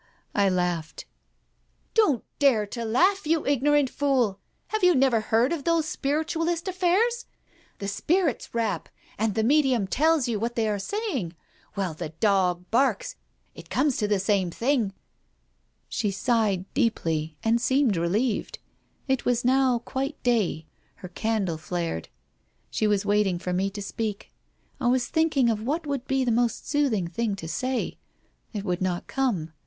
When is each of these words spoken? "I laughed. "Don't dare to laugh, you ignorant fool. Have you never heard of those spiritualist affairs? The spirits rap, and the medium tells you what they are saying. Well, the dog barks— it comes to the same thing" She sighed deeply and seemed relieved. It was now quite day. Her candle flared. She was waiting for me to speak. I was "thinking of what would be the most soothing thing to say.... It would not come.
"I 0.45 0.49
laughed. 0.49 1.05
"Don't 1.93 2.23
dare 2.39 2.65
to 2.65 2.83
laugh, 2.83 3.27
you 3.27 3.45
ignorant 3.45 3.87
fool. 3.87 4.39
Have 4.69 4.83
you 4.83 4.95
never 4.95 5.21
heard 5.21 5.53
of 5.53 5.63
those 5.63 5.87
spiritualist 5.87 6.67
affairs? 6.67 7.27
The 7.77 7.87
spirits 7.87 8.51
rap, 8.55 8.89
and 9.19 9.35
the 9.35 9.43
medium 9.43 9.85
tells 9.85 10.27
you 10.27 10.39
what 10.39 10.55
they 10.55 10.67
are 10.67 10.79
saying. 10.79 11.33
Well, 11.75 11.93
the 11.93 12.09
dog 12.19 12.65
barks— 12.71 13.15
it 13.53 13.69
comes 13.69 13.97
to 13.97 14.07
the 14.07 14.17
same 14.17 14.49
thing" 14.49 14.93
She 15.87 16.09
sighed 16.09 16.65
deeply 16.73 17.37
and 17.43 17.61
seemed 17.61 17.95
relieved. 17.95 18.57
It 19.07 19.23
was 19.23 19.45
now 19.45 19.77
quite 19.85 20.17
day. 20.23 20.65
Her 20.95 21.09
candle 21.09 21.59
flared. 21.59 22.09
She 22.71 22.87
was 22.87 23.05
waiting 23.05 23.37
for 23.37 23.53
me 23.53 23.69
to 23.69 23.83
speak. 23.83 24.31
I 24.79 24.87
was 24.87 25.05
"thinking 25.05 25.47
of 25.51 25.61
what 25.61 25.85
would 25.85 26.07
be 26.07 26.23
the 26.25 26.31
most 26.31 26.67
soothing 26.67 27.07
thing 27.07 27.35
to 27.35 27.47
say.... 27.47 27.99
It 28.51 28.63
would 28.65 28.81
not 28.81 29.05
come. 29.05 29.53